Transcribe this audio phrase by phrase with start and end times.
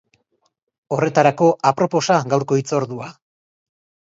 [0.95, 3.13] Horretarako aproposa gaurko hitzordua.